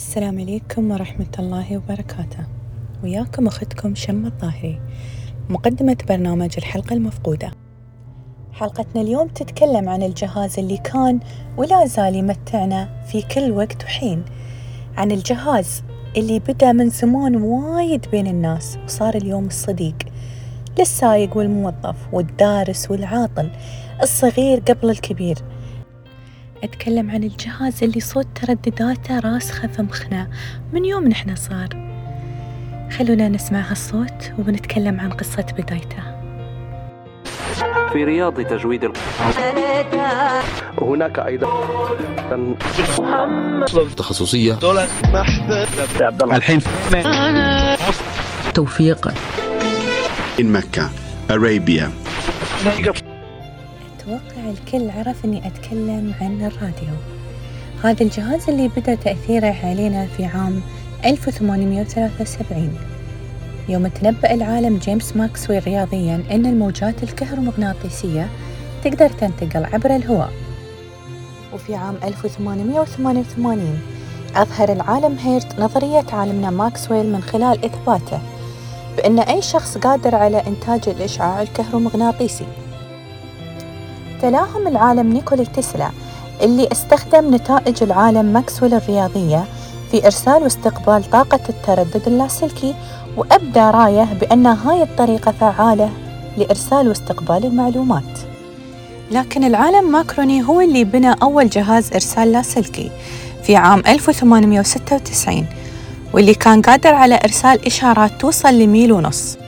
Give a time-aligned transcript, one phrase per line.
[0.00, 2.44] السلام عليكم ورحمة الله وبركاته.
[3.04, 4.80] وياكم أختكم شمة الظاهري
[5.48, 7.50] مقدمة برنامج الحلقة المفقودة.
[8.52, 11.20] حلقتنا اليوم تتكلم عن الجهاز اللي كان
[11.56, 14.24] ولا زال يمتعنا في كل وقت وحين.
[14.96, 15.82] عن الجهاز
[16.16, 19.96] اللي بدأ من زمان وايد بين الناس وصار اليوم الصديق.
[20.78, 23.50] للسايق والموظف والدارس والعاطل
[24.02, 25.38] الصغير قبل الكبير.
[26.64, 30.30] أتكلم عن الجهاز اللي صوت تردداته راسخة في مخنا
[30.72, 31.68] من يوم نحن صار؟
[32.98, 36.02] خلونا نسمع هالصوت وبنتكلم عن قصة بدايته.
[37.92, 38.92] في رياض تجويد
[40.82, 41.48] هناك أيضا
[43.96, 44.58] تخصصية.
[46.32, 46.60] الحين
[48.54, 49.08] توفيق.
[50.38, 50.90] in مكة
[51.30, 51.90] أرابيا.
[54.10, 56.94] أتوقع الكل عرف أني أتكلم عن الراديو.
[57.84, 60.60] هذا الجهاز اللي بدأ تأثيره علينا في عام
[61.04, 62.78] 1873
[63.68, 68.28] يوم تنبأ العالم جيمس ماكسويل رياضيا أن الموجات الكهرومغناطيسية
[68.84, 70.32] تقدر تنتقل عبر الهواء.
[71.54, 73.80] وفي عام 1888
[74.36, 78.20] أظهر العالم هيرتز نظرية عالمنا ماكسويل من خلال إثباته
[78.96, 82.46] بأن أي شخص قادر على إنتاج الإشعاع الكهرومغناطيسي.
[84.22, 85.90] تلاهم العالم نيكولا تسلا
[86.42, 89.44] اللي استخدم نتائج العالم ماكسويل الرياضية
[89.90, 92.74] في إرسال واستقبال طاقة التردد اللاسلكي
[93.16, 95.90] وأبدى رايه بأن هاي الطريقة فعالة
[96.36, 98.18] لإرسال واستقبال المعلومات.
[99.10, 102.90] لكن العالم ماكروني هو اللي بنى أول جهاز إرسال لاسلكي
[103.42, 105.46] في عام 1896
[106.14, 109.38] واللي كان قادر على إرسال إشارات توصل لميل ونص.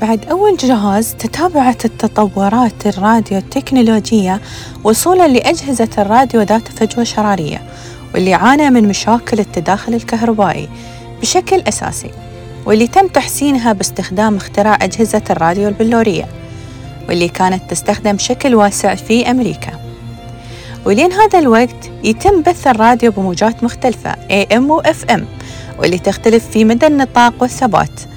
[0.00, 4.40] بعد أول جهاز تتابعت التطورات الراديو التكنولوجية
[4.84, 7.62] وصولا لأجهزة الراديو ذات فجوة شرارية
[8.14, 10.68] واللي عانى من مشاكل التداخل الكهربائي
[11.20, 12.10] بشكل أساسي
[12.66, 16.26] واللي تم تحسينها باستخدام اختراع أجهزة الراديو البلورية
[17.08, 19.72] واللي كانت تستخدم بشكل واسع في أمريكا.
[20.84, 25.20] ولين هذا الوقت يتم بث الراديو بموجات مختلفة AM و FM
[25.78, 28.07] واللي تختلف في مدى النطاق والثبات.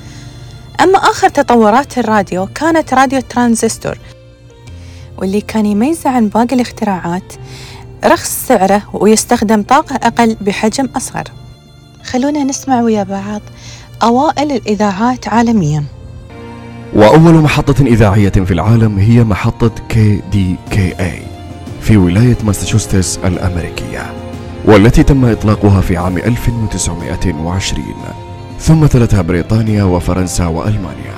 [0.82, 3.98] أما آخر تطورات الراديو كانت راديو ترانزستور
[5.18, 7.34] واللي كان يميزه عن باقي الاختراعات
[8.06, 11.24] رخص سعره ويستخدم طاقة أقل بحجم أصغر.
[12.04, 13.42] خلونا نسمع ويا بعض
[14.04, 15.84] أوائل الإذاعات عالمياً.
[16.94, 21.22] وأول محطة إذاعية في العالم هي محطة KDKA
[21.82, 24.14] في ولاية ماساتشوستس الأمريكية
[24.66, 27.84] والتي تم إطلاقها في عام 1920
[28.62, 31.12] ثم تلتها بريطانيا وفرنسا وألمانيا.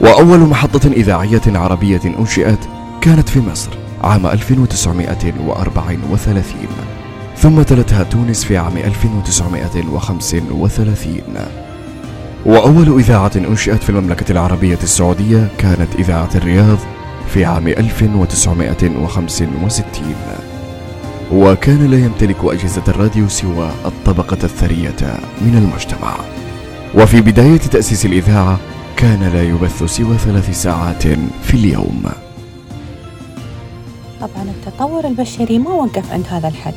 [0.00, 2.58] وأول محطة إذاعية عربية أنشئت
[3.00, 3.70] كانت في مصر
[4.04, 6.44] عام 1934
[7.36, 11.20] ثم تلتها تونس في عام 1935
[12.46, 16.78] وأول إذاعة أنشئت في المملكة العربية السعودية كانت إذاعة الرياض
[17.28, 20.47] في عام 1965
[21.32, 26.16] وكان لا يمتلك أجهزة الراديو سوى الطبقة الثرية من المجتمع.
[26.94, 28.58] وفي بداية تأسيس الإذاعة
[28.96, 31.02] كان لا يبث سوى ثلاث ساعات
[31.42, 32.02] في اليوم.
[34.20, 36.74] طبعا التطور البشري ما وقف عند هذا الحد.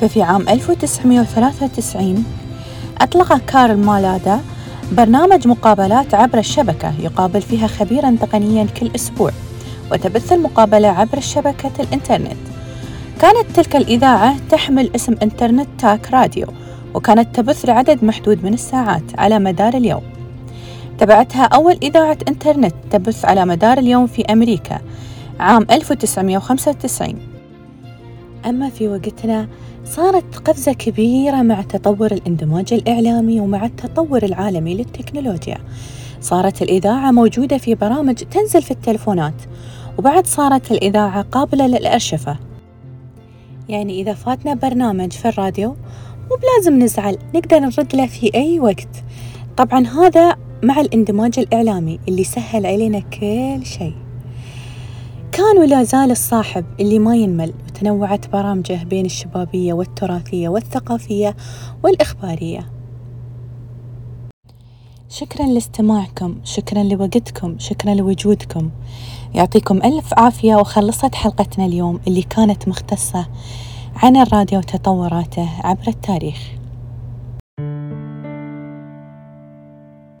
[0.00, 2.24] ففي عام 1993
[3.00, 4.40] أطلق كارل مالادا
[4.92, 9.30] برنامج مقابلات عبر الشبكة يقابل فيها خبيرا تقنيا كل أسبوع
[9.92, 12.53] وتبث المقابلة عبر شبكة الإنترنت.
[13.20, 16.46] كانت تلك الإذاعة تحمل اسم إنترنت تاك راديو
[16.94, 20.02] وكانت تبث لعدد محدود من الساعات على مدار اليوم.
[20.98, 24.80] تبعتها أول إذاعة إنترنت تبث على مدار اليوم في أمريكا
[25.40, 27.18] عام 1995
[28.46, 29.48] أما في وقتنا
[29.84, 35.58] صارت قفزة كبيرة مع تطور الاندماج الإعلامي ومع التطور العالمي للتكنولوجيا.
[36.20, 39.34] صارت الإذاعة موجودة في برامج تنزل في التلفونات
[39.98, 42.36] وبعد صارت الإذاعة قابلة للأرشفة.
[43.68, 45.76] يعني إذا فاتنا برنامج في الراديو
[46.30, 49.04] مو بلازم نزعل نقدر نرد له في أي وقت.
[49.56, 53.94] طبعا هذا مع الاندماج الإعلامي اللي سهل علينا كل شيء.
[55.32, 61.36] كان ولا زال الصاحب اللي ما ينمل وتنوعت برامجه بين الشبابية والتراثية والثقافية
[61.84, 62.70] والإخبارية.
[65.08, 68.70] شكرا لاستماعكم شكرا لوقتكم شكرا لوجودكم.
[69.34, 73.26] يعطيكم ألف عافية وخلصت حلقتنا اليوم اللي كانت مختصة
[73.96, 76.38] عن الراديو وتطوراته عبر التاريخ.